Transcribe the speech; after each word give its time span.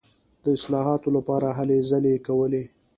د 0.43 0.45
اصلاحاتو 0.57 1.09
لپاره 1.17 1.47
هلې 1.57 1.77
ځلې 1.89 2.15
کولې. 2.27 2.63